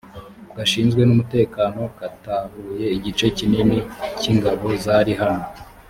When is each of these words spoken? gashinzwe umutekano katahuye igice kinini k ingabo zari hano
gashinzwe 0.55 1.01
umutekano 1.11 1.81
katahuye 1.97 2.85
igice 2.97 3.25
kinini 3.37 3.77
k 4.19 4.21
ingabo 4.31 4.65
zari 4.83 5.13
hano 5.21 5.45